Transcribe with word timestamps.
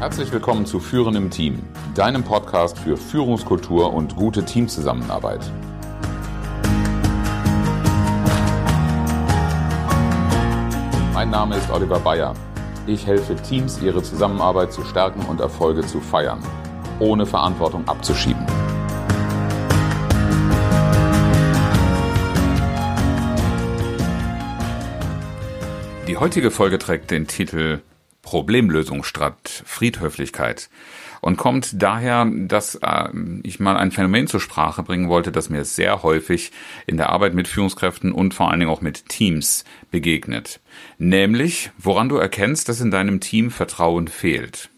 Herzlich 0.00 0.32
willkommen 0.32 0.64
zu 0.64 0.80
Führen 0.80 1.14
im 1.14 1.28
Team, 1.28 1.58
deinem 1.94 2.24
Podcast 2.24 2.78
für 2.78 2.96
Führungskultur 2.96 3.92
und 3.92 4.16
gute 4.16 4.42
Teamzusammenarbeit. 4.46 5.40
Mein 11.12 11.28
Name 11.28 11.54
ist 11.54 11.70
Oliver 11.70 12.00
Bayer. 12.00 12.32
Ich 12.86 13.06
helfe 13.06 13.36
Teams, 13.36 13.82
ihre 13.82 14.02
Zusammenarbeit 14.02 14.72
zu 14.72 14.82
stärken 14.84 15.20
und 15.26 15.38
Erfolge 15.38 15.82
zu 15.82 16.00
feiern, 16.00 16.42
ohne 16.98 17.26
Verantwortung 17.26 17.86
abzuschieben. 17.86 18.46
Die 26.08 26.16
heutige 26.16 26.50
Folge 26.50 26.78
trägt 26.78 27.10
den 27.10 27.26
Titel 27.26 27.82
Problemlösung 28.22 29.02
statt 29.04 29.62
Friedhöflichkeit 29.66 30.68
und 31.20 31.36
kommt 31.36 31.82
daher, 31.82 32.26
dass 32.26 32.76
äh, 32.76 33.08
ich 33.42 33.60
mal 33.60 33.76
ein 33.76 33.92
Phänomen 33.92 34.26
zur 34.26 34.40
Sprache 34.40 34.82
bringen 34.82 35.08
wollte, 35.08 35.32
das 35.32 35.50
mir 35.50 35.64
sehr 35.64 36.02
häufig 36.02 36.52
in 36.86 36.96
der 36.96 37.10
Arbeit 37.10 37.34
mit 37.34 37.48
Führungskräften 37.48 38.12
und 38.12 38.34
vor 38.34 38.50
allen 38.50 38.60
Dingen 38.60 38.72
auch 38.72 38.80
mit 38.80 39.08
Teams 39.08 39.64
begegnet. 39.90 40.60
Nämlich, 40.98 41.70
woran 41.78 42.08
du 42.08 42.16
erkennst, 42.16 42.68
dass 42.68 42.80
in 42.80 42.90
deinem 42.90 43.20
Team 43.20 43.50
Vertrauen 43.50 44.08
fehlt. 44.08 44.70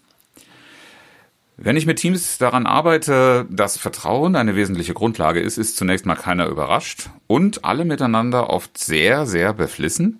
Wenn 1.55 1.77
ich 1.77 1.85
mit 1.85 1.99
Teams 1.99 2.39
daran 2.39 2.65
arbeite, 2.65 3.45
dass 3.49 3.77
Vertrauen 3.77 4.35
eine 4.35 4.55
wesentliche 4.55 4.95
Grundlage 4.95 5.39
ist, 5.39 5.57
ist 5.57 5.77
zunächst 5.77 6.05
mal 6.05 6.15
keiner 6.15 6.47
überrascht 6.47 7.09
und 7.27 7.63
alle 7.63 7.85
miteinander 7.85 8.49
oft 8.49 8.77
sehr, 8.77 9.27
sehr 9.27 9.53
beflissen 9.53 10.19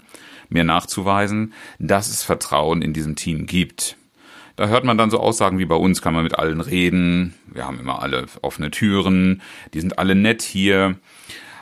mir 0.53 0.63
nachzuweisen, 0.63 1.53
dass 1.79 2.09
es 2.09 2.23
Vertrauen 2.23 2.81
in 2.81 2.93
diesem 2.93 3.15
Team 3.15 3.45
gibt. 3.45 3.97
Da 4.55 4.67
hört 4.67 4.83
man 4.83 4.97
dann 4.97 5.09
so 5.09 5.19
Aussagen 5.19 5.57
wie 5.57 5.65
bei 5.65 5.75
uns 5.75 6.01
kann 6.01 6.13
man 6.13 6.23
mit 6.23 6.37
allen 6.37 6.61
reden, 6.61 7.33
wir 7.47 7.65
haben 7.65 7.79
immer 7.79 8.01
alle 8.01 8.27
offene 8.41 8.69
Türen, 8.69 9.41
die 9.73 9.79
sind 9.79 9.97
alle 9.97 10.15
nett 10.15 10.43
hier. 10.43 10.95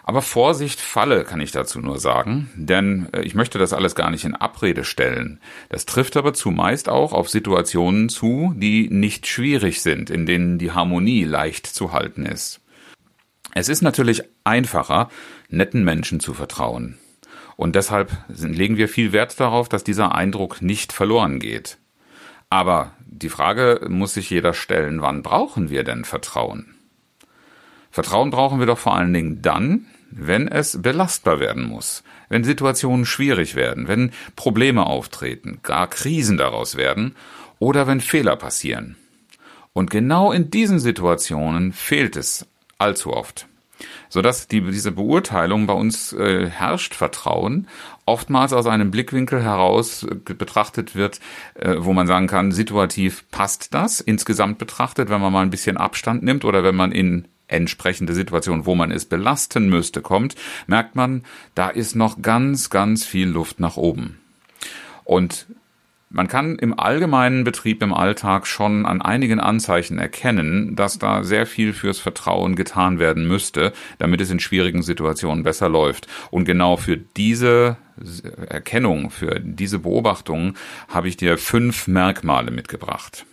Aber 0.03 0.21
Vorsicht, 0.21 0.81
Falle 0.81 1.23
kann 1.23 1.39
ich 1.39 1.51
dazu 1.51 1.79
nur 1.79 1.99
sagen, 1.99 2.49
denn 2.55 3.07
äh, 3.13 3.21
ich 3.21 3.35
möchte 3.35 3.59
das 3.59 3.71
alles 3.71 3.95
gar 3.95 4.09
nicht 4.09 4.25
in 4.25 4.35
Abrede 4.35 4.83
stellen. 4.83 5.39
Das 5.69 5.85
trifft 5.85 6.17
aber 6.17 6.33
zumeist 6.33 6.89
auch 6.89 7.13
auf 7.13 7.29
Situationen 7.29 8.09
zu, 8.09 8.53
die 8.57 8.89
nicht 8.89 9.27
schwierig 9.27 9.81
sind, 9.81 10.09
in 10.09 10.25
denen 10.25 10.57
die 10.57 10.71
Harmonie 10.71 11.23
leicht 11.23 11.67
zu 11.67 11.93
halten 11.93 12.25
ist. 12.25 12.59
Es 13.53 13.69
ist 13.69 13.81
natürlich 13.81 14.23
einfacher, 14.43 15.09
netten 15.49 15.83
Menschen 15.83 16.19
zu 16.19 16.33
vertrauen. 16.33 16.97
Und 17.61 17.75
deshalb 17.75 18.11
legen 18.27 18.77
wir 18.77 18.89
viel 18.89 19.11
Wert 19.11 19.39
darauf, 19.39 19.69
dass 19.69 19.83
dieser 19.83 20.15
Eindruck 20.15 20.63
nicht 20.63 20.91
verloren 20.91 21.37
geht. 21.39 21.77
Aber 22.49 22.93
die 23.05 23.29
Frage 23.29 23.85
muss 23.87 24.15
sich 24.15 24.31
jeder 24.31 24.55
stellen, 24.55 25.03
wann 25.03 25.21
brauchen 25.21 25.69
wir 25.69 25.83
denn 25.83 26.03
Vertrauen? 26.03 26.73
Vertrauen 27.91 28.31
brauchen 28.31 28.57
wir 28.57 28.65
doch 28.65 28.79
vor 28.79 28.95
allen 28.95 29.13
Dingen 29.13 29.43
dann, 29.43 29.85
wenn 30.09 30.47
es 30.47 30.81
belastbar 30.81 31.39
werden 31.39 31.67
muss, 31.67 32.03
wenn 32.29 32.43
Situationen 32.43 33.05
schwierig 33.05 33.53
werden, 33.53 33.87
wenn 33.87 34.09
Probleme 34.35 34.87
auftreten, 34.87 35.59
gar 35.61 35.85
Krisen 35.87 36.37
daraus 36.37 36.77
werden 36.77 37.15
oder 37.59 37.85
wenn 37.85 38.01
Fehler 38.01 38.37
passieren. 38.37 38.95
Und 39.71 39.91
genau 39.91 40.31
in 40.31 40.49
diesen 40.49 40.79
Situationen 40.79 41.73
fehlt 41.73 42.15
es 42.15 42.47
allzu 42.79 43.13
oft 43.13 43.45
sodass 44.09 44.47
die, 44.47 44.61
diese 44.61 44.91
Beurteilung 44.91 45.67
bei 45.67 45.73
uns 45.73 46.13
äh, 46.13 46.49
herrscht 46.49 46.93
Vertrauen, 46.93 47.67
oftmals 48.05 48.53
aus 48.53 48.65
einem 48.65 48.91
Blickwinkel 48.91 49.41
heraus 49.41 50.03
äh, 50.03 50.33
betrachtet 50.33 50.95
wird, 50.95 51.19
äh, 51.55 51.75
wo 51.77 51.93
man 51.93 52.07
sagen 52.07 52.27
kann, 52.27 52.51
situativ 52.51 53.25
passt 53.31 53.73
das 53.73 53.99
insgesamt 53.99 54.57
betrachtet, 54.57 55.09
wenn 55.09 55.21
man 55.21 55.33
mal 55.33 55.41
ein 55.41 55.49
bisschen 55.49 55.77
Abstand 55.77 56.23
nimmt 56.23 56.45
oder 56.45 56.63
wenn 56.63 56.75
man 56.75 56.91
in 56.91 57.27
entsprechende 57.47 58.13
Situation, 58.13 58.65
wo 58.65 58.75
man 58.75 58.91
es 58.91 59.05
belasten 59.05 59.69
müsste, 59.69 60.01
kommt, 60.01 60.35
merkt 60.67 60.95
man, 60.95 61.23
da 61.53 61.69
ist 61.69 61.95
noch 61.95 62.21
ganz, 62.21 62.69
ganz 62.69 63.05
viel 63.05 63.27
Luft 63.27 63.59
nach 63.59 63.77
oben. 63.77 64.19
Und 65.03 65.47
man 66.11 66.27
kann 66.27 66.57
im 66.57 66.77
allgemeinen 66.77 67.43
Betrieb 67.43 67.81
im 67.81 67.93
Alltag 67.93 68.45
schon 68.45 68.85
an 68.85 69.01
einigen 69.01 69.39
Anzeichen 69.39 69.97
erkennen, 69.97 70.75
dass 70.75 70.99
da 70.99 71.23
sehr 71.23 71.45
viel 71.45 71.73
fürs 71.73 71.99
Vertrauen 71.99 72.55
getan 72.55 72.99
werden 72.99 73.27
müsste, 73.27 73.71
damit 73.97 74.21
es 74.21 74.29
in 74.29 74.39
schwierigen 74.39 74.83
Situationen 74.83 75.43
besser 75.43 75.69
läuft. 75.69 76.07
Und 76.29 76.45
genau 76.45 76.75
für 76.77 76.97
diese 76.97 77.77
Erkennung, 78.47 79.09
für 79.09 79.39
diese 79.39 79.79
Beobachtung 79.79 80.55
habe 80.89 81.07
ich 81.07 81.17
dir 81.17 81.37
fünf 81.37 81.87
Merkmale 81.87 82.51
mitgebracht. 82.51 83.25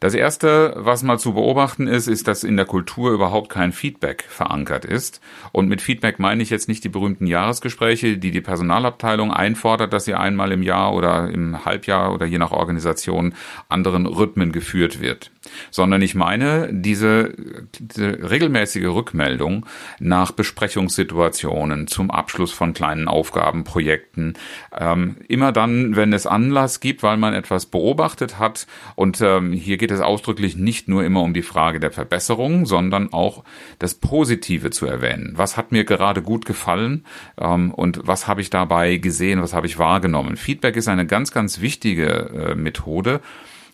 Das 0.00 0.14
erste, 0.14 0.72
was 0.76 1.02
mal 1.02 1.18
zu 1.18 1.34
beobachten 1.34 1.86
ist, 1.86 2.06
ist, 2.06 2.26
dass 2.26 2.42
in 2.42 2.56
der 2.56 2.64
Kultur 2.64 3.12
überhaupt 3.12 3.50
kein 3.50 3.70
Feedback 3.70 4.24
verankert 4.26 4.86
ist. 4.86 5.20
Und 5.52 5.68
mit 5.68 5.82
Feedback 5.82 6.18
meine 6.18 6.42
ich 6.42 6.48
jetzt 6.48 6.68
nicht 6.68 6.82
die 6.84 6.88
berühmten 6.88 7.26
Jahresgespräche, 7.26 8.16
die 8.16 8.30
die 8.30 8.40
Personalabteilung 8.40 9.30
einfordert, 9.30 9.92
dass 9.92 10.06
sie 10.06 10.14
einmal 10.14 10.52
im 10.52 10.62
Jahr 10.62 10.94
oder 10.94 11.28
im 11.28 11.66
Halbjahr 11.66 12.14
oder 12.14 12.24
je 12.24 12.38
nach 12.38 12.50
Organisation 12.50 13.34
anderen 13.68 14.06
Rhythmen 14.06 14.52
geführt 14.52 15.02
wird, 15.02 15.32
sondern 15.70 16.00
ich 16.00 16.14
meine 16.14 16.70
diese, 16.72 17.34
diese 17.78 18.30
regelmäßige 18.30 18.86
Rückmeldung 18.86 19.66
nach 19.98 20.32
Besprechungssituationen 20.32 21.88
zum 21.88 22.10
Abschluss 22.10 22.52
von 22.52 22.72
kleinen 22.72 23.06
Aufgabenprojekten. 23.06 24.38
Ähm, 24.74 25.16
immer 25.28 25.52
dann, 25.52 25.94
wenn 25.94 26.14
es 26.14 26.26
Anlass 26.26 26.80
gibt, 26.80 27.02
weil 27.02 27.18
man 27.18 27.34
etwas 27.34 27.66
beobachtet 27.66 28.38
hat 28.38 28.66
und 28.94 29.20
ähm, 29.20 29.52
hier 29.52 29.76
geht 29.76 29.89
geht 29.90 29.96
es 29.96 30.04
ausdrücklich 30.04 30.56
nicht 30.56 30.86
nur 30.86 31.02
immer 31.02 31.20
um 31.20 31.34
die 31.34 31.42
Frage 31.42 31.80
der 31.80 31.90
Verbesserung, 31.90 32.64
sondern 32.64 33.12
auch 33.12 33.42
das 33.80 33.94
Positive 33.94 34.70
zu 34.70 34.86
erwähnen. 34.86 35.32
Was 35.34 35.56
hat 35.56 35.72
mir 35.72 35.82
gerade 35.82 36.22
gut 36.22 36.46
gefallen 36.46 37.04
ähm, 37.40 37.74
und 37.74 38.00
was 38.04 38.28
habe 38.28 38.40
ich 38.40 38.50
dabei 38.50 38.98
gesehen, 38.98 39.42
was 39.42 39.52
habe 39.52 39.66
ich 39.66 39.80
wahrgenommen? 39.80 40.36
Feedback 40.36 40.76
ist 40.76 40.86
eine 40.86 41.06
ganz, 41.06 41.32
ganz 41.32 41.60
wichtige 41.60 42.06
äh, 42.06 42.54
Methode, 42.54 43.20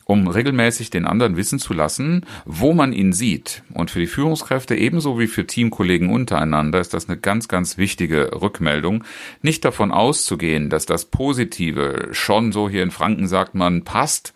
um 0.07 0.27
regelmäßig 0.27 0.89
den 0.89 1.05
anderen 1.05 1.37
wissen 1.37 1.59
zu 1.59 1.75
lassen, 1.75 2.25
wo 2.47 2.73
man 2.73 2.95
ihn 2.95 3.13
sieht. 3.13 3.63
Und 3.75 3.91
für 3.91 3.99
die 3.99 4.07
Führungskräfte 4.07 4.75
ebenso 4.75 5.19
wie 5.19 5.27
für 5.27 5.47
Teamkollegen 5.47 6.09
untereinander 6.09 6.81
ist 6.81 6.95
das 6.95 7.11
eine 7.11 7.19
ganz, 7.19 7.47
ganz 7.47 7.77
wichtige 7.77 8.41
Rückmeldung. 8.41 9.05
Nicht 9.43 9.67
davon 9.67 9.93
auszugehen, 9.93 10.71
dass 10.71 10.87
das 10.87 11.05
Positive 11.05 12.09
schon 12.13 12.53
so 12.53 12.71
hier 12.71 12.85
in 12.85 12.91
Franken 12.91 13.29
sagt 13.29 13.55
man 13.55 13.85
passt, 13.85 14.33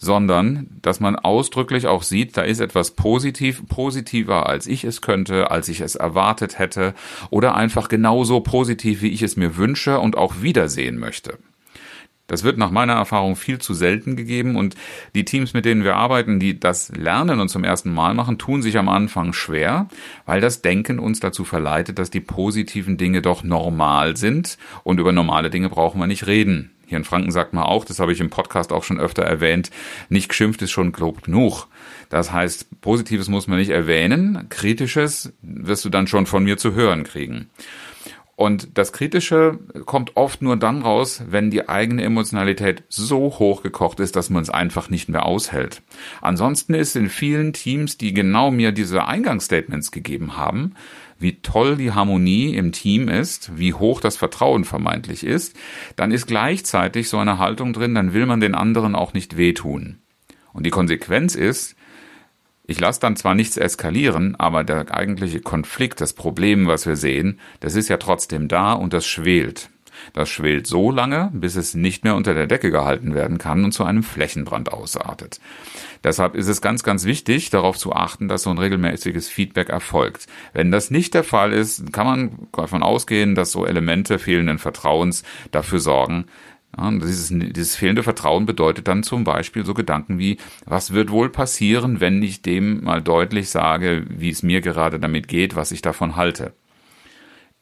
sondern 0.00 0.66
dass 0.80 0.98
man 0.98 1.14
ausdrücklich 1.14 1.86
auch 1.86 2.02
sieht, 2.02 2.36
da 2.36 2.42
ist 2.42 2.60
etwas 2.60 2.92
positiv, 2.92 3.66
positiver 3.68 4.48
als 4.48 4.66
ich 4.66 4.82
es 4.84 5.02
könnte, 5.02 5.50
als 5.50 5.68
ich 5.68 5.82
es 5.82 5.94
erwartet 5.94 6.58
hätte 6.58 6.94
oder 7.28 7.54
einfach 7.54 7.88
genauso 7.88 8.40
positiv, 8.40 9.02
wie 9.02 9.10
ich 9.10 9.22
es 9.22 9.36
mir 9.36 9.56
wünsche 9.56 10.00
und 10.00 10.16
auch 10.16 10.40
wiedersehen 10.40 10.98
möchte. 10.98 11.38
Das 12.30 12.44
wird 12.44 12.58
nach 12.58 12.70
meiner 12.70 12.92
Erfahrung 12.92 13.34
viel 13.34 13.58
zu 13.58 13.74
selten 13.74 14.14
gegeben 14.14 14.54
und 14.56 14.76
die 15.16 15.24
Teams, 15.24 15.52
mit 15.52 15.64
denen 15.64 15.82
wir 15.82 15.96
arbeiten, 15.96 16.38
die 16.38 16.58
das 16.58 16.90
lernen 16.96 17.40
und 17.40 17.48
zum 17.48 17.64
ersten 17.64 17.92
Mal 17.92 18.14
machen, 18.14 18.38
tun 18.38 18.62
sich 18.62 18.78
am 18.78 18.88
Anfang 18.88 19.32
schwer, 19.32 19.88
weil 20.26 20.40
das 20.40 20.62
Denken 20.62 21.00
uns 21.00 21.18
dazu 21.18 21.44
verleitet, 21.44 21.98
dass 21.98 22.08
die 22.08 22.20
positiven 22.20 22.96
Dinge 22.96 23.20
doch 23.20 23.42
normal 23.42 24.16
sind 24.16 24.58
und 24.84 25.00
über 25.00 25.10
normale 25.10 25.50
Dinge 25.50 25.68
brauchen 25.68 26.00
wir 26.00 26.06
nicht 26.06 26.28
reden. 26.28 26.70
Hier 26.90 26.98
in 26.98 27.04
Franken 27.04 27.30
sagt 27.30 27.52
man 27.52 27.62
auch, 27.62 27.84
das 27.84 28.00
habe 28.00 28.12
ich 28.12 28.18
im 28.18 28.30
Podcast 28.30 28.72
auch 28.72 28.82
schon 28.82 28.98
öfter 28.98 29.22
erwähnt, 29.22 29.70
nicht 30.08 30.28
geschimpft 30.28 30.60
ist 30.60 30.72
schon 30.72 30.90
gelobt 30.90 31.26
genug. 31.26 31.68
Das 32.08 32.32
heißt, 32.32 32.80
Positives 32.80 33.28
muss 33.28 33.46
man 33.46 33.60
nicht 33.60 33.70
erwähnen, 33.70 34.48
Kritisches 34.48 35.32
wirst 35.40 35.84
du 35.84 35.88
dann 35.88 36.08
schon 36.08 36.26
von 36.26 36.42
mir 36.42 36.58
zu 36.58 36.74
hören 36.74 37.04
kriegen. 37.04 37.48
Und 38.34 38.76
das 38.76 38.92
Kritische 38.92 39.60
kommt 39.86 40.16
oft 40.16 40.42
nur 40.42 40.56
dann 40.56 40.82
raus, 40.82 41.22
wenn 41.28 41.52
die 41.52 41.68
eigene 41.68 42.02
Emotionalität 42.02 42.82
so 42.88 43.38
hochgekocht 43.38 44.00
ist, 44.00 44.16
dass 44.16 44.28
man 44.28 44.42
es 44.42 44.50
einfach 44.50 44.90
nicht 44.90 45.08
mehr 45.08 45.26
aushält. 45.26 45.82
Ansonsten 46.22 46.74
ist 46.74 46.96
in 46.96 47.08
vielen 47.08 47.52
Teams, 47.52 47.98
die 47.98 48.14
genau 48.14 48.50
mir 48.50 48.72
diese 48.72 49.06
Eingangsstatements 49.06 49.92
gegeben 49.92 50.36
haben, 50.36 50.74
wie 51.20 51.40
toll 51.42 51.76
die 51.76 51.92
Harmonie 51.92 52.54
im 52.54 52.72
Team 52.72 53.08
ist, 53.08 53.56
wie 53.56 53.74
hoch 53.74 54.00
das 54.00 54.16
Vertrauen 54.16 54.64
vermeintlich 54.64 55.22
ist, 55.22 55.54
dann 55.94 56.10
ist 56.10 56.26
gleichzeitig 56.26 57.08
so 57.08 57.18
eine 57.18 57.38
Haltung 57.38 57.72
drin, 57.72 57.94
dann 57.94 58.14
will 58.14 58.26
man 58.26 58.40
den 58.40 58.54
anderen 58.54 58.94
auch 58.94 59.12
nicht 59.12 59.36
wehtun. 59.36 59.98
Und 60.52 60.64
die 60.64 60.70
Konsequenz 60.70 61.34
ist, 61.34 61.76
ich 62.64 62.80
lasse 62.80 63.00
dann 63.00 63.16
zwar 63.16 63.34
nichts 63.34 63.56
eskalieren, 63.56 64.36
aber 64.36 64.64
der 64.64 64.94
eigentliche 64.94 65.40
Konflikt, 65.40 66.00
das 66.00 66.12
Problem, 66.12 66.66
was 66.66 66.86
wir 66.86 66.96
sehen, 66.96 67.38
das 67.60 67.74
ist 67.74 67.88
ja 67.88 67.96
trotzdem 67.96 68.48
da 68.48 68.72
und 68.72 68.92
das 68.92 69.06
schwelt. 69.06 69.70
Das 70.12 70.28
schwelt 70.28 70.66
so 70.66 70.90
lange, 70.90 71.30
bis 71.32 71.56
es 71.56 71.74
nicht 71.74 72.04
mehr 72.04 72.16
unter 72.16 72.34
der 72.34 72.46
Decke 72.46 72.70
gehalten 72.70 73.14
werden 73.14 73.38
kann 73.38 73.64
und 73.64 73.72
zu 73.72 73.84
einem 73.84 74.02
Flächenbrand 74.02 74.72
ausartet. 74.72 75.40
Deshalb 76.02 76.34
ist 76.34 76.48
es 76.48 76.62
ganz, 76.62 76.82
ganz 76.82 77.04
wichtig, 77.04 77.50
darauf 77.50 77.76
zu 77.76 77.92
achten, 77.92 78.28
dass 78.28 78.42
so 78.44 78.50
ein 78.50 78.58
regelmäßiges 78.58 79.28
Feedback 79.28 79.68
erfolgt. 79.68 80.26
Wenn 80.52 80.70
das 80.70 80.90
nicht 80.90 81.14
der 81.14 81.24
Fall 81.24 81.52
ist, 81.52 81.92
kann 81.92 82.06
man 82.06 82.48
davon 82.52 82.82
ausgehen, 82.82 83.34
dass 83.34 83.52
so 83.52 83.66
Elemente 83.66 84.18
fehlenden 84.18 84.58
Vertrauens 84.58 85.22
dafür 85.50 85.80
sorgen, 85.80 86.24
Ja, 86.76 86.90
dieses, 86.90 87.28
dieses 87.30 87.76
fehlende 87.76 88.02
Vertrauen 88.02 88.46
bedeutet 88.46 88.86
dann 88.88 89.02
zum 89.02 89.24
Beispiel 89.24 89.66
so 89.66 89.74
Gedanken 89.74 90.18
wie, 90.18 90.38
was 90.66 90.92
wird 90.92 91.10
wohl 91.10 91.28
passieren, 91.28 92.00
wenn 92.00 92.22
ich 92.22 92.42
dem 92.42 92.84
mal 92.84 93.02
deutlich 93.02 93.50
sage, 93.50 94.04
wie 94.08 94.30
es 94.30 94.42
mir 94.42 94.60
gerade 94.60 95.00
damit 95.00 95.28
geht, 95.28 95.56
was 95.56 95.72
ich 95.72 95.82
davon 95.82 96.16
halte 96.16 96.54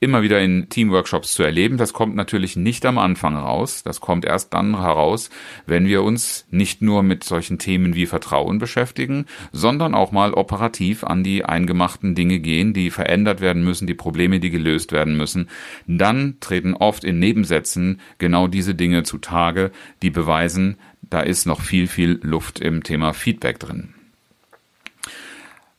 immer 0.01 0.23
wieder 0.23 0.41
in 0.41 0.69
Teamworkshops 0.69 1.33
zu 1.33 1.43
erleben. 1.43 1.77
Das 1.77 1.93
kommt 1.93 2.15
natürlich 2.15 2.55
nicht 2.55 2.87
am 2.87 2.99
Anfang 2.99 3.37
raus. 3.37 3.83
Das 3.83 4.01
kommt 4.01 4.25
erst 4.25 4.55
dann 4.55 4.81
heraus, 4.81 5.31
wenn 5.67 5.87
wir 5.87 6.03
uns 6.03 6.47
nicht 6.51 6.83
nur 6.83 7.03
mit 7.03 7.25
solchen 7.25 7.59
Themen 7.59 7.95
wie 7.95 8.07
Vertrauen 8.07 8.59
beschäftigen, 8.59 9.27
sondern 9.51 9.95
auch 9.95 10.13
mal 10.13 10.35
operativ 10.35 11.03
an 11.03 11.25
die 11.25 11.45
eingemachten 11.45 12.15
Dinge 12.15 12.39
gehen, 12.39 12.73
die 12.73 12.91
verändert 12.91 13.41
werden 13.41 13.65
müssen, 13.65 13.87
die 13.87 13.95
Probleme, 13.95 14.39
die 14.39 14.51
gelöst 14.51 14.93
werden 14.93 15.17
müssen. 15.17 15.49
Dann 15.87 16.37
treten 16.41 16.75
oft 16.75 17.03
in 17.03 17.19
Nebensätzen 17.19 18.01
genau 18.19 18.47
diese 18.47 18.75
Dinge 18.75 19.03
zutage, 19.03 19.73
die 20.03 20.11
beweisen, 20.11 20.77
da 21.11 21.21
ist 21.21 21.47
noch 21.47 21.61
viel, 21.61 21.89
viel 21.89 22.21
Luft 22.23 22.61
im 22.61 22.83
Thema 22.83 23.15
Feedback 23.15 23.59
drin. 23.59 23.95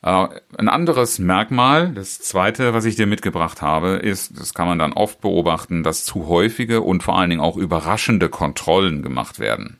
Äh, 0.02 0.28
ein 0.58 0.70
anderes 0.70 1.20
Merkmal, 1.20 1.92
das 1.94 2.20
zweite, 2.20 2.74
was 2.74 2.86
ich 2.86 2.96
dir 2.96 3.08
mitgebracht 3.08 3.62
habe, 3.62 3.98
ist, 3.98 4.40
das 4.40 4.54
kann 4.54 4.68
man 4.68 4.80
dann 4.80 4.94
oft 4.94 5.22
beobachten, 5.22 5.84
dass 5.84 6.06
zu 6.06 6.28
häufige 6.28 6.82
und 6.82 7.04
vor 7.04 7.18
allen 7.18 7.30
Dingen 7.30 7.42
auch 7.42 7.58
überraschende 7.58 8.30
Kontrollen 8.30 9.02
gemacht 9.02 9.40
werden. 9.40 9.80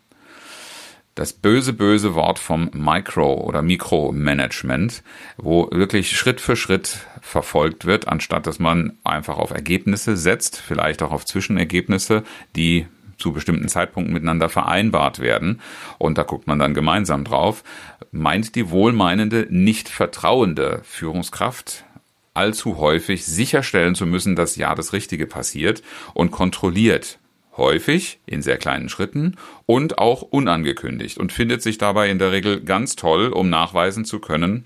Das 1.16 1.34
böse, 1.34 1.74
böse 1.74 2.16
Wort 2.16 2.40
vom 2.40 2.70
Micro- 2.74 3.42
oder 3.42 3.62
Mikromanagement, 3.62 5.04
wo 5.36 5.70
wirklich 5.72 6.18
Schritt 6.18 6.40
für 6.40 6.56
Schritt 6.56 6.98
verfolgt 7.22 7.86
wird, 7.86 8.08
anstatt 8.08 8.48
dass 8.48 8.60
man 8.60 8.98
einfach 9.04 9.38
auf 9.38 9.52
Ergebnisse 9.52 10.16
setzt, 10.16 10.58
vielleicht 10.58 11.02
auch 11.04 11.12
auf 11.12 11.26
Zwischenergebnisse, 11.26 12.24
die 12.56 12.88
zu 13.20 13.34
bestimmten 13.34 13.68
Zeitpunkten 13.68 14.14
miteinander 14.14 14.50
vereinbart 14.50 15.20
werden. 15.20 15.62
Und 15.98 16.18
da 16.18 16.24
guckt 16.24 16.48
man 16.48 16.58
dann 16.58 16.74
gemeinsam 16.74 17.24
drauf. 17.24 17.64
Meint 18.12 18.56
die 18.56 18.72
wohlmeinende, 18.72 19.46
nicht 19.50 19.90
vertrauende 19.90 20.82
Führungskraft 20.84 21.84
allzu 22.34 22.78
häufig 22.78 23.26
sicherstellen 23.26 23.96
zu 23.96 24.06
müssen, 24.06 24.36
dass 24.36 24.56
ja 24.56 24.74
das 24.74 24.94
Richtige 24.94 25.26
passiert 25.26 25.84
und 26.14 26.32
kontrolliert 26.32 27.20
häufig 27.58 28.20
in 28.26 28.42
sehr 28.42 28.58
kleinen 28.58 28.88
Schritten 28.88 29.36
und 29.66 29.98
auch 29.98 30.22
unangekündigt 30.22 31.18
und 31.18 31.34
findet 31.34 31.62
sich 31.62 31.78
dabei 31.78 32.10
in 32.10 32.18
der 32.18 32.32
Regel 32.32 32.62
ganz 32.62 32.96
toll, 32.96 33.28
um 33.28 33.50
nachweisen 33.50 34.06
zu 34.06 34.20
können, 34.20 34.66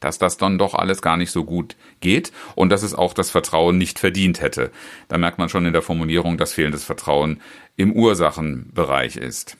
dass 0.00 0.18
das 0.18 0.36
dann 0.36 0.58
doch 0.58 0.74
alles 0.74 1.02
gar 1.02 1.16
nicht 1.16 1.30
so 1.30 1.44
gut 1.44 1.76
geht 2.00 2.32
und 2.54 2.70
dass 2.70 2.82
es 2.82 2.94
auch 2.94 3.12
das 3.12 3.30
Vertrauen 3.30 3.78
nicht 3.78 3.98
verdient 3.98 4.40
hätte. 4.40 4.70
Da 5.08 5.18
merkt 5.18 5.38
man 5.38 5.48
schon 5.48 5.66
in 5.66 5.72
der 5.72 5.82
Formulierung, 5.82 6.38
dass 6.38 6.52
fehlendes 6.52 6.84
Vertrauen 6.84 7.40
im 7.76 7.92
Ursachenbereich 7.92 9.16
ist. 9.16 9.56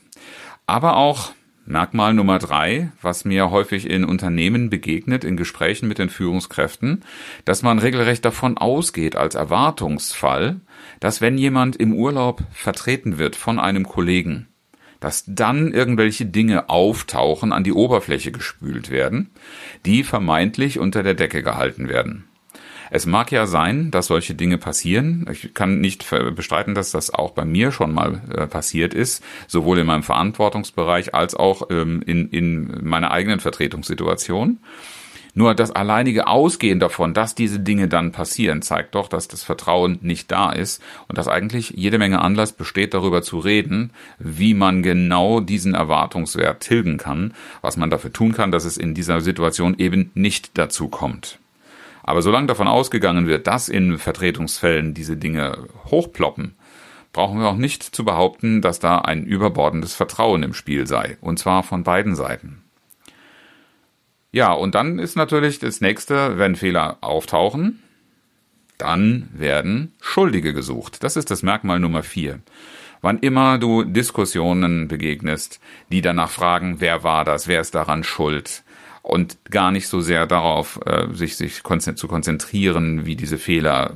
Aber 0.67 0.97
auch 0.97 1.33
Merkmal 1.71 2.15
Nummer 2.15 2.39
drei, 2.39 2.93
was 3.03 3.27
mir 3.27 3.51
häufig 3.51 3.91
in 3.91 4.07
Unternehmen 4.07 4.71
begegnet, 4.71 5.23
in 5.23 5.37
Gesprächen 5.37 5.87
mit 5.87 5.99
den 5.99 6.09
Führungskräften, 6.09 7.05
dass 7.45 7.63
man 7.63 7.79
regelrecht 7.79 8.25
davon 8.25 8.57
ausgeht 8.57 9.17
als 9.17 9.35
Erwartungsfall, 9.35 10.61
dass 10.99 11.21
wenn 11.21 11.37
jemand 11.37 11.77
im 11.77 11.93
Urlaub 11.93 12.43
vertreten 12.53 13.19
wird 13.19 13.37
von 13.37 13.59
einem 13.59 13.87
Kollegen, 13.87 14.49
dass 15.01 15.25
dann 15.27 15.73
irgendwelche 15.73 16.27
Dinge 16.27 16.69
auftauchen, 16.69 17.53
an 17.53 17.65
die 17.65 17.73
Oberfläche 17.73 18.33
gespült 18.33 18.91
werden, 18.91 19.31
die 19.87 20.05
vermeintlich 20.05 20.79
unter 20.79 21.03
der 21.03 21.15
Decke 21.15 21.43
gehalten 21.43 21.89
werden. 21.89 22.25
Es 22.91 23.07
mag 23.07 23.31
ja 23.33 23.47
sein, 23.47 23.91
dass 23.91 24.07
solche 24.07 24.35
Dinge 24.35 24.59
passieren. 24.59 25.27
Ich 25.31 25.53
kann 25.55 25.81
nicht 25.81 26.09
bestreiten, 26.35 26.75
dass 26.75 26.91
das 26.91 27.13
auch 27.13 27.33
bei 27.33 27.45
mir 27.45 27.71
schon 27.71 27.93
mal 27.93 28.23
äh, 28.35 28.47
passiert 28.47 28.95
ist, 28.95 29.23
sowohl 29.47 29.79
in 29.79 29.87
meinem 29.87 30.03
Verantwortungsbereich 30.03 31.15
als 31.15 31.35
auch 31.35 31.69
ähm, 31.71 32.03
in, 32.07 32.29
in 32.31 32.89
meiner 32.89 33.11
eigenen 33.11 33.41
Vertretungssituation. 33.41 34.59
Nur 35.39 35.55
das 35.55 35.71
alleinige 35.71 36.27
Ausgehen 36.27 36.81
davon, 36.81 37.15
dass 37.15 37.37
diese 37.37 37.61
Dinge 37.61 37.87
dann 37.87 38.11
passieren, 38.11 38.61
zeigt 38.61 38.97
doch, 38.97 39.07
dass 39.07 39.29
das 39.29 39.45
Vertrauen 39.45 40.01
nicht 40.03 40.33
da 40.33 40.51
ist 40.51 40.83
und 41.07 41.17
dass 41.17 41.29
eigentlich 41.29 41.75
jede 41.77 41.97
Menge 41.99 42.23
Anlass 42.23 42.51
besteht, 42.51 42.93
darüber 42.93 43.23
zu 43.23 43.39
reden, 43.39 43.93
wie 44.19 44.53
man 44.53 44.83
genau 44.83 45.39
diesen 45.39 45.75
Erwartungswert 45.75 46.59
tilgen 46.59 46.97
kann, 46.97 47.35
was 47.61 47.77
man 47.77 47.89
dafür 47.89 48.13
tun 48.13 48.33
kann, 48.33 48.51
dass 48.51 48.65
es 48.65 48.77
in 48.77 48.95
dieser 48.95 49.21
Situation 49.21 49.77
eben 49.79 50.11
nicht 50.15 50.59
dazu 50.59 50.89
kommt. 50.89 51.39
Aber 52.03 52.21
solange 52.21 52.49
davon 52.49 52.67
ausgegangen 52.67 53.29
wird, 53.29 53.47
dass 53.47 53.69
in 53.69 53.97
Vertretungsfällen 53.97 54.93
diese 54.93 55.17
Dinge 55.17 55.69
hochploppen, 55.85 56.57
brauchen 57.13 57.39
wir 57.39 57.47
auch 57.47 57.57
nicht 57.57 57.85
zu 57.85 58.05
behaupten, 58.05 58.61
dass 58.61 58.81
da 58.81 58.99
ein 58.99 59.25
überbordendes 59.25 59.95
Vertrauen 59.95 60.43
im 60.43 60.53
Spiel 60.53 60.89
sei, 60.89 61.17
und 61.21 61.39
zwar 61.39 61.63
von 61.63 61.85
beiden 61.85 62.17
Seiten. 62.17 62.65
Ja, 64.39 64.53
und 64.53 64.77
dann 64.77 65.01
ist 65.01 65.17
natürlich 65.17 65.59
das 65.59 65.81
nächste, 65.81 66.39
wenn 66.39 66.55
Fehler 66.55 66.99
auftauchen, 67.01 67.83
dann 68.79 69.29
werden 69.33 69.95
Schuldige 70.01 70.55
gesucht. 70.55 71.03
Das 71.03 71.17
ist 71.17 71.33
das 71.33 71.43
Merkmal 71.43 71.81
Nummer 71.81 72.05
vier. 72.05 72.39
Wann 73.01 73.19
immer 73.19 73.59
du 73.59 73.83
Diskussionen 73.83 74.87
begegnest, 74.87 75.59
die 75.91 76.03
danach 76.03 76.31
fragen, 76.31 76.77
wer 76.79 77.03
war 77.03 77.25
das, 77.25 77.49
wer 77.49 77.61
ist 77.61 77.75
daran 77.75 78.05
schuld, 78.05 78.63
und 79.03 79.39
gar 79.51 79.73
nicht 79.73 79.89
so 79.89 80.01
sehr 80.01 80.25
darauf, 80.29 80.79
äh, 80.87 81.13
sich, 81.13 81.35
sich 81.35 81.65
zu 81.65 82.07
konzentrieren, 82.07 83.07
wie 83.07 83.17
diese 83.17 83.39
Fehler 83.39 83.93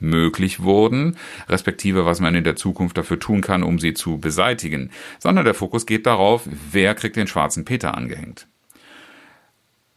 möglich 0.00 0.62
wurden, 0.62 1.18
respektive 1.46 2.06
was 2.06 2.20
man 2.20 2.34
in 2.34 2.44
der 2.44 2.56
Zukunft 2.56 2.96
dafür 2.96 3.20
tun 3.20 3.42
kann, 3.42 3.62
um 3.62 3.78
sie 3.78 3.92
zu 3.92 4.16
beseitigen, 4.16 4.92
sondern 5.18 5.44
der 5.44 5.52
Fokus 5.52 5.84
geht 5.84 6.06
darauf, 6.06 6.48
wer 6.72 6.94
kriegt 6.94 7.16
den 7.16 7.26
schwarzen 7.26 7.66
Peter 7.66 7.94
angehängt. 7.94 8.48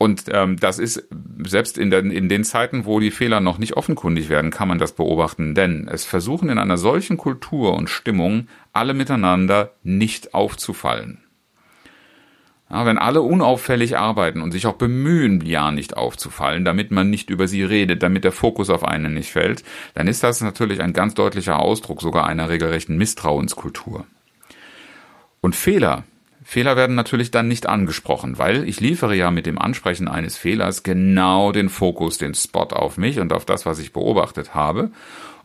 Und 0.02 0.24
ähm, 0.32 0.58
das 0.58 0.80
ist 0.80 1.08
selbst 1.46 1.78
in, 1.78 1.92
den, 1.92 2.10
in 2.10 2.28
den 2.28 2.44
Zeiten, 2.44 2.86
wo 2.86 3.00
die 3.00 3.12
Fehler 3.12 3.40
noch 3.40 3.60
nicht 3.60 3.78
offenkundig 3.78 4.30
werden, 4.30 4.50
kann 4.50 4.68
man 4.68 4.80
das 4.80 4.94
beobachten. 4.94 5.54
Denn 5.54 5.88
es 5.88 6.06
versuchen 6.06 6.50
in 6.50 6.58
einer 6.58 6.78
solchen 6.78 7.18
Kultur 7.18 7.76
und 7.76 7.88
Stimmung 7.88 8.48
alle 8.74 8.96
miteinander 8.96 9.74
nicht 9.84 10.34
aufzufallen. 10.34 11.20
Ja, 12.72 12.88
wenn 12.88 12.98
alle 12.98 13.22
unauffällig 13.22 13.96
arbeiten 13.96 14.42
und 14.42 14.54
sich 14.54 14.66
auch 14.66 14.74
bemühen, 14.74 15.46
ja 15.46 15.72
nicht 15.72 15.96
aufzufallen, 15.96 16.66
damit 16.66 16.90
man 16.90 17.12
nicht 17.12 17.30
über 17.30 17.48
sie 17.48 17.64
redet, 17.64 18.02
damit 18.02 18.24
der 18.24 18.32
Fokus 18.32 18.72
auf 18.72 18.84
einen 18.84 19.14
nicht 19.14 19.32
fällt, 19.32 19.64
dann 19.94 20.08
ist 20.08 20.24
das 20.24 20.42
natürlich 20.42 20.82
ein 20.82 20.94
ganz 20.94 21.14
deutlicher 21.14 21.60
Ausdruck 21.60 22.02
sogar 22.02 22.26
einer 22.26 22.50
regelrechten 22.50 22.98
Misstrauenskultur. 22.98 24.08
Und 25.42 25.56
Fehler, 25.56 26.06
Fehler 26.44 26.76
werden 26.76 26.96
natürlich 26.96 27.32
dann 27.32 27.48
nicht 27.48 27.68
angesprochen, 27.68 28.38
weil 28.40 28.68
ich 28.68 28.80
liefere 28.80 29.16
ja 29.16 29.30
mit 29.30 29.46
dem 29.46 29.60
Ansprechen 29.60 30.08
eines 30.08 30.38
Fehlers 30.38 30.84
genau 30.84 31.52
den 31.52 31.70
Fokus, 31.70 32.18
den 32.18 32.34
Spot 32.34 32.64
auf 32.64 32.98
mich 32.98 33.20
und 33.20 33.32
auf 33.32 33.46
das, 33.46 33.66
was 33.66 33.80
ich 33.80 33.94
beobachtet 33.94 34.56
habe. 34.56 34.92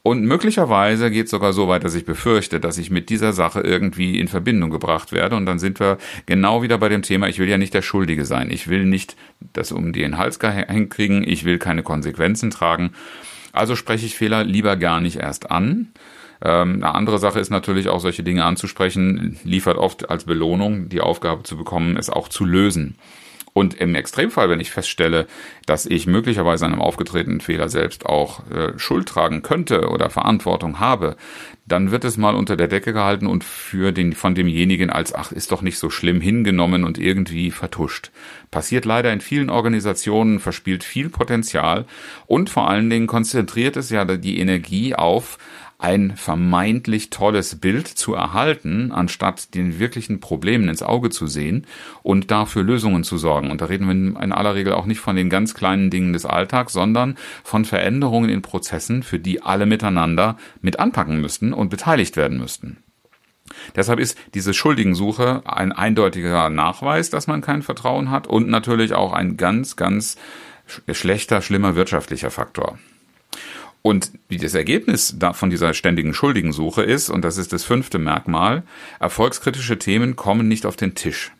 Und 0.02 0.22
möglicherweise 0.24 1.10
geht 1.10 1.24
es 1.24 1.32
sogar 1.32 1.52
so 1.52 1.66
weit, 1.66 1.82
dass 1.82 1.96
ich 1.96 2.04
befürchte, 2.04 2.60
dass 2.60 2.78
ich 2.78 2.90
mit 2.90 3.10
dieser 3.10 3.32
Sache 3.32 3.60
irgendwie 3.60 4.20
in 4.20 4.28
Verbindung 4.28 4.70
gebracht 4.70 5.10
werde. 5.10 5.34
Und 5.34 5.46
dann 5.46 5.58
sind 5.58 5.80
wir 5.80 5.98
genau 6.26 6.62
wieder 6.62 6.78
bei 6.78 6.88
dem 6.88 7.02
Thema, 7.02 7.28
ich 7.28 7.40
will 7.40 7.48
ja 7.48 7.58
nicht 7.58 7.74
der 7.74 7.82
Schuldige 7.82 8.24
sein. 8.24 8.52
Ich 8.52 8.68
will 8.68 8.84
nicht 8.84 9.16
das 9.52 9.72
um 9.72 9.92
den 9.92 10.16
Hals 10.16 10.38
gehängt 10.38 10.90
kriegen. 10.90 11.26
Ich 11.26 11.44
will 11.44 11.58
keine 11.58 11.82
Konsequenzen 11.82 12.50
tragen. 12.50 12.92
Also 13.52 13.74
spreche 13.74 14.06
ich 14.06 14.14
Fehler 14.14 14.44
lieber 14.44 14.76
gar 14.76 15.00
nicht 15.00 15.16
erst 15.16 15.50
an, 15.50 15.88
ähm, 16.42 16.82
eine 16.82 16.94
andere 16.94 17.18
Sache 17.18 17.40
ist 17.40 17.50
natürlich 17.50 17.88
auch 17.88 18.00
solche 18.00 18.22
Dinge 18.22 18.44
anzusprechen, 18.44 19.38
liefert 19.44 19.78
oft 19.78 20.10
als 20.10 20.24
Belohnung 20.24 20.88
die 20.88 21.00
Aufgabe 21.00 21.42
zu 21.42 21.56
bekommen, 21.56 21.96
es 21.96 22.10
auch 22.10 22.28
zu 22.28 22.44
lösen. 22.44 22.96
Und 23.56 23.72
im 23.72 23.94
Extremfall, 23.94 24.50
wenn 24.50 24.60
ich 24.60 24.70
feststelle, 24.70 25.26
dass 25.64 25.86
ich 25.86 26.06
möglicherweise 26.06 26.66
an 26.66 26.72
einem 26.72 26.82
aufgetretenen 26.82 27.40
Fehler 27.40 27.70
selbst 27.70 28.04
auch 28.04 28.46
äh, 28.50 28.78
Schuld 28.78 29.08
tragen 29.08 29.40
könnte 29.40 29.88
oder 29.88 30.10
Verantwortung 30.10 30.78
habe, 30.78 31.16
dann 31.64 31.90
wird 31.90 32.04
es 32.04 32.18
mal 32.18 32.34
unter 32.34 32.58
der 32.58 32.68
Decke 32.68 32.92
gehalten 32.92 33.26
und 33.26 33.44
für 33.44 33.92
den 33.92 34.12
von 34.12 34.34
demjenigen 34.34 34.90
als 34.90 35.14
ach 35.14 35.32
ist 35.32 35.52
doch 35.52 35.62
nicht 35.62 35.78
so 35.78 35.88
schlimm 35.88 36.20
hingenommen 36.20 36.84
und 36.84 36.98
irgendwie 36.98 37.50
vertuscht. 37.50 38.10
Passiert 38.50 38.84
leider 38.84 39.10
in 39.10 39.22
vielen 39.22 39.48
Organisationen, 39.48 40.38
verspielt 40.38 40.84
viel 40.84 41.08
Potenzial 41.08 41.86
und 42.26 42.50
vor 42.50 42.68
allen 42.68 42.90
Dingen 42.90 43.06
konzentriert 43.06 43.78
es 43.78 43.88
ja 43.88 44.04
die 44.04 44.38
Energie 44.38 44.94
auf 44.94 45.38
ein 45.78 46.16
vermeintlich 46.16 47.10
tolles 47.10 47.56
Bild 47.60 47.86
zu 47.86 48.14
erhalten, 48.14 48.92
anstatt 48.92 49.54
den 49.54 49.78
wirklichen 49.78 50.20
Problemen 50.20 50.68
ins 50.68 50.82
Auge 50.82 51.10
zu 51.10 51.26
sehen 51.26 51.66
und 52.02 52.30
dafür 52.30 52.62
Lösungen 52.62 53.04
zu 53.04 53.18
sorgen. 53.18 53.50
Und 53.50 53.60
da 53.60 53.66
reden 53.66 53.86
wir 53.86 54.22
in 54.22 54.32
aller 54.32 54.54
Regel 54.54 54.72
auch 54.72 54.86
nicht 54.86 55.00
von 55.00 55.16
den 55.16 55.28
ganz 55.28 55.54
kleinen 55.54 55.90
Dingen 55.90 56.12
des 56.12 56.24
Alltags, 56.24 56.72
sondern 56.72 57.16
von 57.44 57.64
Veränderungen 57.64 58.30
in 58.30 58.42
Prozessen, 58.42 59.02
für 59.02 59.18
die 59.18 59.42
alle 59.42 59.66
miteinander 59.66 60.36
mit 60.62 60.78
anpacken 60.78 61.20
müssten 61.20 61.52
und 61.52 61.68
beteiligt 61.68 62.16
werden 62.16 62.38
müssten. 62.38 62.78
Deshalb 63.76 64.00
ist 64.00 64.18
diese 64.34 64.54
Schuldigensuche 64.54 65.42
ein 65.44 65.72
eindeutiger 65.72 66.50
Nachweis, 66.50 67.10
dass 67.10 67.26
man 67.26 67.42
kein 67.42 67.62
Vertrauen 67.62 68.10
hat 68.10 68.26
und 68.26 68.48
natürlich 68.48 68.94
auch 68.94 69.12
ein 69.12 69.36
ganz, 69.36 69.76
ganz 69.76 70.16
schlechter, 70.90 71.42
schlimmer 71.42 71.76
wirtschaftlicher 71.76 72.30
Faktor. 72.30 72.78
Und 73.86 74.10
wie 74.26 74.38
das 74.38 74.54
Ergebnis 74.54 75.16
von 75.34 75.48
dieser 75.48 75.72
ständigen 75.72 76.12
Schuldigensuche 76.12 76.82
ist, 76.82 77.08
und 77.08 77.24
das 77.24 77.36
ist 77.36 77.52
das 77.52 77.62
fünfte 77.62 78.00
Merkmal, 78.00 78.64
erfolgskritische 78.98 79.78
Themen 79.78 80.16
kommen 80.16 80.48
nicht 80.48 80.66
auf 80.66 80.74
den 80.74 80.96
Tisch. 80.96 81.30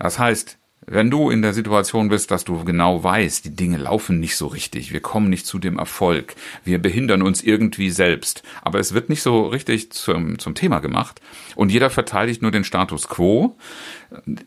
Das 0.00 0.18
heißt, 0.18 0.58
wenn 0.86 1.10
du 1.10 1.30
in 1.30 1.42
der 1.42 1.52
Situation 1.52 2.08
bist, 2.08 2.30
dass 2.30 2.44
du 2.44 2.64
genau 2.64 3.04
weißt, 3.04 3.44
die 3.44 3.54
Dinge 3.54 3.76
laufen 3.76 4.20
nicht 4.20 4.36
so 4.36 4.46
richtig, 4.46 4.92
wir 4.92 5.00
kommen 5.00 5.28
nicht 5.28 5.46
zu 5.46 5.58
dem 5.58 5.78
Erfolg, 5.78 6.34
wir 6.64 6.80
behindern 6.80 7.22
uns 7.22 7.42
irgendwie 7.42 7.90
selbst, 7.90 8.42
aber 8.62 8.78
es 8.78 8.94
wird 8.94 9.08
nicht 9.08 9.22
so 9.22 9.46
richtig 9.46 9.90
zum, 9.92 10.38
zum 10.38 10.54
Thema 10.54 10.78
gemacht 10.78 11.20
und 11.56 11.70
jeder 11.70 11.90
verteidigt 11.90 12.42
nur 12.42 12.50
den 12.50 12.64
Status 12.64 13.08
quo, 13.08 13.56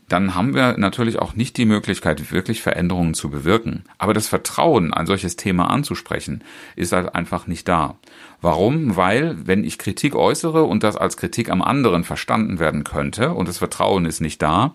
dann 0.07 0.33
haben 0.33 0.55
wir 0.55 0.77
natürlich 0.77 1.19
auch 1.19 1.35
nicht 1.35 1.57
die 1.57 1.65
Möglichkeit, 1.65 2.31
wirklich 2.31 2.61
Veränderungen 2.61 3.13
zu 3.13 3.29
bewirken. 3.29 3.83
Aber 3.99 4.13
das 4.13 4.27
Vertrauen, 4.27 4.91
ein 4.91 5.05
solches 5.05 5.35
Thema 5.35 5.69
anzusprechen, 5.69 6.43
ist 6.75 6.93
halt 6.93 7.13
einfach 7.13 7.45
nicht 7.45 7.67
da. 7.67 7.97
Warum? 8.41 8.95
Weil, 8.95 9.35
wenn 9.45 9.63
ich 9.63 9.77
Kritik 9.77 10.15
äußere 10.15 10.63
und 10.63 10.83
das 10.83 10.97
als 10.97 11.15
Kritik 11.15 11.51
am 11.51 11.61
anderen 11.61 12.03
verstanden 12.03 12.57
werden 12.57 12.83
könnte 12.83 13.33
und 13.33 13.47
das 13.47 13.59
Vertrauen 13.59 14.05
ist 14.05 14.19
nicht 14.19 14.41
da, 14.41 14.73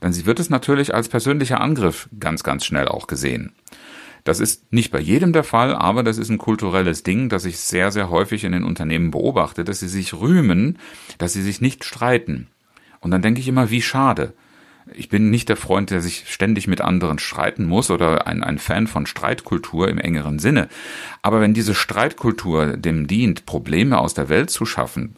dann 0.00 0.26
wird 0.26 0.38
es 0.38 0.50
natürlich 0.50 0.94
als 0.94 1.08
persönlicher 1.08 1.60
Angriff 1.60 2.10
ganz, 2.20 2.42
ganz 2.42 2.66
schnell 2.66 2.88
auch 2.88 3.06
gesehen. 3.06 3.54
Das 4.24 4.40
ist 4.40 4.72
nicht 4.72 4.90
bei 4.90 5.00
jedem 5.00 5.32
der 5.32 5.44
Fall, 5.44 5.74
aber 5.74 6.02
das 6.02 6.18
ist 6.18 6.28
ein 6.28 6.36
kulturelles 6.36 7.04
Ding, 7.04 7.28
das 7.28 7.44
ich 7.44 7.58
sehr, 7.58 7.90
sehr 7.90 8.10
häufig 8.10 8.44
in 8.44 8.52
den 8.52 8.64
Unternehmen 8.64 9.12
beobachte, 9.12 9.64
dass 9.64 9.80
sie 9.80 9.88
sich 9.88 10.12
rühmen, 10.14 10.78
dass 11.16 11.32
sie 11.32 11.42
sich 11.42 11.60
nicht 11.60 11.84
streiten. 11.84 12.48
Und 13.00 13.12
dann 13.12 13.22
denke 13.22 13.40
ich 13.40 13.48
immer, 13.48 13.70
wie 13.70 13.82
schade. 13.82 14.34
Ich 14.94 15.08
bin 15.08 15.30
nicht 15.30 15.48
der 15.48 15.56
Freund, 15.56 15.90
der 15.90 16.00
sich 16.00 16.24
ständig 16.28 16.68
mit 16.68 16.80
anderen 16.80 17.18
streiten 17.18 17.64
muss 17.64 17.90
oder 17.90 18.26
ein, 18.26 18.44
ein 18.44 18.58
Fan 18.58 18.86
von 18.86 19.06
Streitkultur 19.06 19.88
im 19.88 19.98
engeren 19.98 20.38
Sinne. 20.38 20.68
Aber 21.22 21.40
wenn 21.40 21.54
diese 21.54 21.74
Streitkultur 21.74 22.76
dem 22.76 23.06
dient, 23.06 23.46
Probleme 23.46 23.98
aus 23.98 24.14
der 24.14 24.28
Welt 24.28 24.50
zu 24.50 24.64
schaffen 24.64 25.16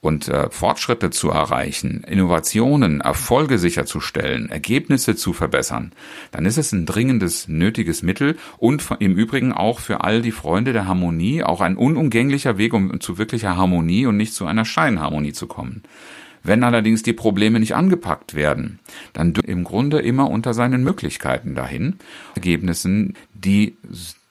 und 0.00 0.28
äh, 0.28 0.50
Fortschritte 0.50 1.10
zu 1.10 1.30
erreichen, 1.30 2.02
Innovationen, 2.06 3.00
Erfolge 3.00 3.58
sicherzustellen, 3.58 4.50
Ergebnisse 4.50 5.14
zu 5.14 5.32
verbessern, 5.32 5.92
dann 6.32 6.44
ist 6.44 6.58
es 6.58 6.72
ein 6.72 6.84
dringendes, 6.84 7.46
nötiges 7.46 8.02
Mittel 8.02 8.36
und 8.58 8.84
im 8.98 9.14
Übrigen 9.14 9.52
auch 9.52 9.78
für 9.78 10.02
all 10.02 10.22
die 10.22 10.32
Freunde 10.32 10.72
der 10.72 10.86
Harmonie 10.86 11.44
auch 11.44 11.60
ein 11.60 11.76
unumgänglicher 11.76 12.58
Weg, 12.58 12.74
um 12.74 13.00
zu 13.00 13.16
wirklicher 13.16 13.56
Harmonie 13.56 14.06
und 14.06 14.16
nicht 14.16 14.34
zu 14.34 14.44
einer 14.44 14.64
Scheinharmonie 14.64 15.32
zu 15.32 15.46
kommen. 15.46 15.84
Wenn 16.44 16.62
allerdings 16.62 17.02
die 17.02 17.14
Probleme 17.14 17.58
nicht 17.58 17.74
angepackt 17.74 18.34
werden, 18.34 18.78
dann 19.14 19.32
im 19.32 19.64
Grunde 19.64 19.98
immer 19.98 20.30
unter 20.30 20.52
seinen 20.52 20.84
Möglichkeiten 20.84 21.54
dahin, 21.54 21.96
Ergebnissen, 22.34 23.14
die, 23.32 23.76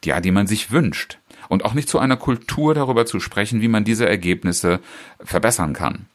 ja, 0.05 0.21
die 0.21 0.31
man 0.31 0.45
sich 0.47 0.71
wünscht. 0.71 1.17
Und 1.49 1.65
auch 1.65 1.73
nicht 1.73 1.89
zu 1.89 1.99
einer 1.99 2.15
Kultur 2.15 2.75
darüber 2.75 3.05
zu 3.05 3.19
sprechen, 3.19 3.61
wie 3.61 3.67
man 3.67 3.83
diese 3.83 4.07
Ergebnisse 4.07 4.79
verbessern 5.19 5.73
kann. 5.73 6.05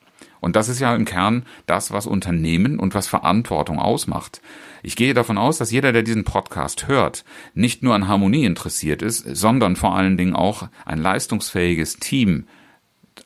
Und 0.40 0.54
das 0.54 0.68
ist 0.68 0.78
ja 0.78 0.94
im 0.94 1.04
Kern 1.04 1.44
das, 1.66 1.90
was 1.90 2.06
Unternehmen 2.06 2.78
und 2.78 2.94
was 2.94 3.08
Verantwortung 3.08 3.80
ausmacht. 3.80 4.40
Ich 4.84 4.94
gehe 4.94 5.14
davon 5.14 5.36
aus, 5.36 5.58
dass 5.58 5.72
jeder, 5.72 5.92
der 5.92 6.04
diesen 6.04 6.22
Podcast 6.22 6.86
hört, 6.86 7.24
nicht 7.54 7.82
nur 7.82 7.96
an 7.96 8.06
Harmonie 8.06 8.44
interessiert 8.44 9.02
ist, 9.02 9.24
sondern 9.36 9.74
vor 9.74 9.96
allen 9.96 10.16
Dingen 10.16 10.36
auch 10.36 10.68
ein 10.84 10.98
leistungsfähiges 10.98 11.96
Team 11.96 12.44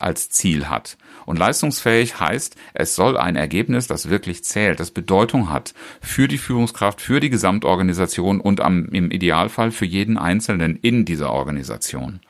als 0.00 0.30
Ziel 0.30 0.68
hat. 0.68 0.96
Und 1.24 1.38
leistungsfähig 1.38 2.18
heißt, 2.18 2.56
es 2.74 2.94
soll 2.94 3.16
ein 3.16 3.36
Ergebnis, 3.36 3.86
das 3.86 4.08
wirklich 4.08 4.44
zählt, 4.44 4.80
das 4.80 4.90
Bedeutung 4.90 5.50
hat 5.50 5.74
für 6.00 6.28
die 6.28 6.38
Führungskraft, 6.38 7.00
für 7.00 7.20
die 7.20 7.30
Gesamtorganisation 7.30 8.40
und 8.40 8.60
am, 8.60 8.86
im 8.86 9.10
Idealfall 9.10 9.70
für 9.70 9.86
jeden 9.86 10.18
Einzelnen 10.18 10.76
in 10.76 11.04
dieser 11.04 11.32
Organisation. 11.32 12.20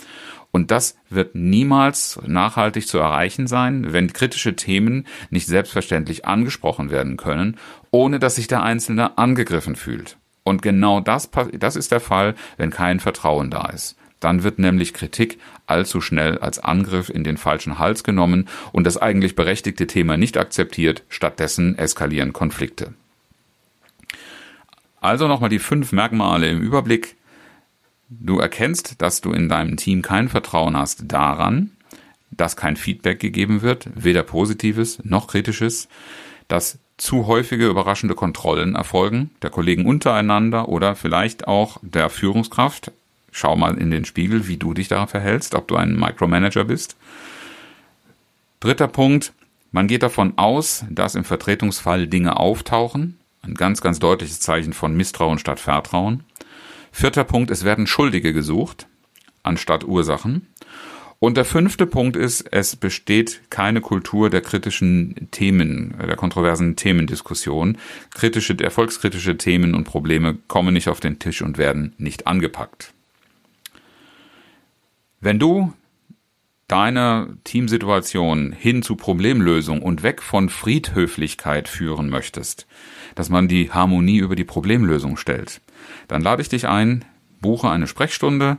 Und 0.52 0.70
das 0.70 0.96
wird 1.08 1.34
niemals 1.34 2.20
nachhaltig 2.26 2.86
zu 2.86 2.98
erreichen 2.98 3.46
sein, 3.46 3.94
wenn 3.94 4.12
kritische 4.12 4.54
Themen 4.54 5.06
nicht 5.30 5.46
selbstverständlich 5.46 6.26
angesprochen 6.26 6.90
werden 6.90 7.16
können, 7.16 7.56
ohne 7.90 8.18
dass 8.18 8.34
sich 8.34 8.48
der 8.48 8.62
Einzelne 8.62 9.16
angegriffen 9.16 9.76
fühlt. 9.76 10.18
Und 10.44 10.60
genau 10.60 11.00
das, 11.00 11.30
das 11.58 11.76
ist 11.76 11.90
der 11.90 12.00
Fall, 12.00 12.34
wenn 12.58 12.70
kein 12.70 13.00
Vertrauen 13.00 13.50
da 13.50 13.70
ist. 13.70 13.96
Dann 14.22 14.44
wird 14.44 14.60
nämlich 14.60 14.94
Kritik 14.94 15.38
allzu 15.66 16.00
schnell 16.00 16.38
als 16.38 16.60
Angriff 16.60 17.10
in 17.10 17.24
den 17.24 17.36
falschen 17.36 17.80
Hals 17.80 18.04
genommen 18.04 18.48
und 18.70 18.84
das 18.84 18.96
eigentlich 18.96 19.34
berechtigte 19.34 19.88
Thema 19.88 20.16
nicht 20.16 20.38
akzeptiert, 20.38 21.02
stattdessen 21.08 21.76
eskalieren 21.76 22.32
Konflikte. 22.32 22.94
Also 25.00 25.26
nochmal 25.26 25.50
die 25.50 25.58
fünf 25.58 25.90
Merkmale 25.90 26.48
im 26.48 26.60
Überblick. 26.60 27.16
Du 28.08 28.38
erkennst, 28.38 29.02
dass 29.02 29.22
du 29.22 29.32
in 29.32 29.48
deinem 29.48 29.76
Team 29.76 30.02
kein 30.02 30.28
Vertrauen 30.28 30.76
hast 30.76 31.10
daran, 31.10 31.72
dass 32.30 32.56
kein 32.56 32.76
Feedback 32.76 33.18
gegeben 33.18 33.60
wird, 33.60 33.88
weder 33.96 34.22
positives 34.22 35.00
noch 35.04 35.26
kritisches, 35.26 35.88
dass 36.46 36.78
zu 36.96 37.26
häufige 37.26 37.66
überraschende 37.66 38.14
Kontrollen 38.14 38.76
erfolgen, 38.76 39.32
der 39.42 39.50
Kollegen 39.50 39.84
untereinander 39.84 40.68
oder 40.68 40.94
vielleicht 40.94 41.48
auch 41.48 41.78
der 41.82 42.08
Führungskraft, 42.08 42.92
Schau 43.32 43.56
mal 43.56 43.76
in 43.78 43.90
den 43.90 44.04
Spiegel, 44.04 44.46
wie 44.46 44.58
du 44.58 44.74
dich 44.74 44.86
da 44.86 45.08
verhältst, 45.08 45.56
ob 45.56 45.66
du 45.66 45.76
ein 45.76 45.98
Micromanager 45.98 46.64
bist. 46.64 46.96
Dritter 48.60 48.86
Punkt. 48.86 49.32
Man 49.72 49.88
geht 49.88 50.04
davon 50.04 50.34
aus, 50.36 50.84
dass 50.90 51.16
im 51.16 51.24
Vertretungsfall 51.24 52.06
Dinge 52.06 52.36
auftauchen. 52.36 53.18
Ein 53.40 53.54
ganz, 53.54 53.80
ganz 53.80 53.98
deutliches 53.98 54.38
Zeichen 54.38 54.74
von 54.74 54.94
Misstrauen 54.94 55.38
statt 55.38 55.58
Vertrauen. 55.58 56.22
Vierter 56.92 57.24
Punkt. 57.24 57.50
Es 57.50 57.64
werden 57.64 57.88
Schuldige 57.88 58.32
gesucht 58.32 58.86
anstatt 59.42 59.84
Ursachen. 59.84 60.46
Und 61.18 61.36
der 61.36 61.44
fünfte 61.44 61.86
Punkt 61.86 62.16
ist, 62.16 62.52
es 62.52 62.74
besteht 62.74 63.42
keine 63.48 63.80
Kultur 63.80 64.28
der 64.28 64.40
kritischen 64.40 65.28
Themen, 65.30 65.94
der 65.96 66.16
kontroversen 66.16 66.74
Themendiskussion. 66.74 67.78
Kritische, 68.12 68.58
erfolgskritische 68.58 69.36
Themen 69.36 69.76
und 69.76 69.84
Probleme 69.84 70.38
kommen 70.48 70.74
nicht 70.74 70.88
auf 70.88 70.98
den 70.98 71.20
Tisch 71.20 71.40
und 71.42 71.58
werden 71.58 71.94
nicht 71.96 72.26
angepackt. 72.26 72.92
Wenn 75.24 75.38
du 75.38 75.72
deine 76.66 77.38
Teamsituation 77.44 78.50
hin 78.50 78.82
zu 78.82 78.96
Problemlösung 78.96 79.80
und 79.80 80.02
weg 80.02 80.20
von 80.20 80.48
Friedhöflichkeit 80.48 81.68
führen 81.68 82.10
möchtest, 82.10 82.66
dass 83.14 83.30
man 83.30 83.46
die 83.46 83.70
Harmonie 83.70 84.18
über 84.18 84.34
die 84.34 84.42
Problemlösung 84.42 85.16
stellt, 85.16 85.60
dann 86.08 86.22
lade 86.22 86.42
ich 86.42 86.48
dich 86.48 86.66
ein, 86.66 87.04
buche 87.40 87.70
eine 87.70 87.86
Sprechstunde, 87.86 88.58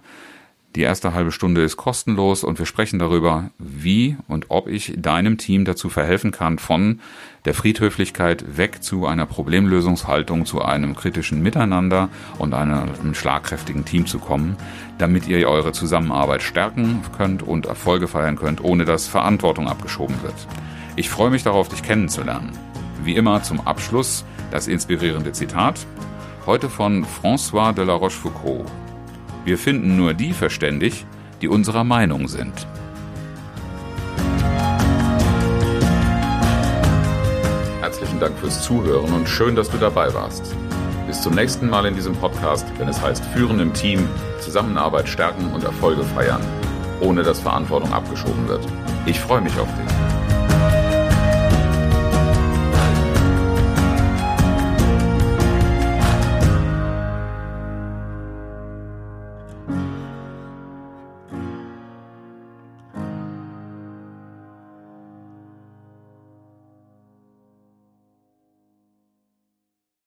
die 0.76 0.82
erste 0.82 1.14
halbe 1.14 1.32
Stunde 1.32 1.62
ist 1.62 1.78
kostenlos 1.78 2.44
und 2.44 2.58
wir 2.58 2.66
sprechen 2.66 2.98
darüber, 2.98 3.52
wie 3.60 4.18
und 4.28 4.46
ob 4.50 4.68
ich 4.68 4.94
deinem 4.98 5.38
Team 5.38 5.66
dazu 5.66 5.90
verhelfen 5.90 6.32
kann, 6.32 6.58
von 6.58 7.00
der 7.46 7.54
Friedhöflichkeit 7.54 8.58
weg 8.58 8.82
zu 8.82 9.06
einer 9.06 9.28
Problemlösungshaltung, 9.28 10.46
zu 10.46 10.64
einem 10.64 10.96
kritischen 10.96 11.44
Miteinander 11.44 12.10
und 12.40 12.54
einem 12.54 13.14
schlagkräftigen 13.14 13.86
Team 13.86 14.08
zu 14.08 14.18
kommen, 14.18 14.58
damit 14.98 15.28
ihr 15.28 15.48
eure 15.48 15.74
Zusammenarbeit 15.74 16.42
stärken 16.42 17.02
könnt 17.16 17.44
und 17.44 17.68
Erfolge 17.68 18.08
feiern 18.08 18.36
könnt, 18.36 18.64
ohne 18.64 18.86
dass 18.86 19.08
Verantwortung 19.08 19.68
abgeschoben 19.68 20.22
wird. 20.24 20.48
Ich 20.96 21.10
freue 21.10 21.30
mich 21.30 21.44
darauf, 21.44 21.70
dich 21.70 21.84
kennenzulernen. 21.84 22.52
Wie 23.04 23.16
immer 23.16 23.44
zum 23.44 23.62
Abschluss 23.68 24.26
das 24.50 24.68
inspirierende 24.68 25.34
Zitat, 25.34 25.86
heute 26.46 26.70
von 26.70 27.06
François 27.06 27.74
de 27.74 27.86
la 27.86 27.94
Rochefoucauld. 27.94 28.83
Wir 29.46 29.58
finden 29.58 29.98
nur 29.98 30.14
die 30.14 30.32
verständig, 30.32 31.06
die 31.42 31.50
unserer 31.50 31.84
Meinung 31.84 32.30
sind. 32.30 32.66
Herzlichen 37.82 38.22
Dank 38.22 38.38
fürs 38.40 38.64
Zuhören 38.64 39.14
und 39.14 39.28
schön, 39.28 39.56
dass 39.56 39.70
du 39.70 39.78
dabei 39.78 40.14
warst. 40.14 40.56
Bis 41.08 41.22
zum 41.22 41.36
nächsten 41.36 41.70
Mal 41.70 41.86
in 41.86 41.96
diesem 41.96 42.16
Podcast, 42.16 42.66
wenn 42.78 42.88
es 42.88 43.02
heißt 43.02 43.26
Führen 43.26 43.60
im 43.60 43.74
Team, 43.74 44.08
Zusammenarbeit 44.40 45.10
stärken 45.10 45.52
und 45.52 45.66
Erfolge 45.66 46.04
feiern, 46.04 46.42
ohne 47.02 47.22
dass 47.22 47.42
Verantwortung 47.42 47.92
abgeschoben 47.92 48.48
wird. 48.48 48.66
Ich 49.06 49.20
freue 49.20 49.42
mich 49.42 49.60
auf 49.60 49.68
dich. 49.68 50.23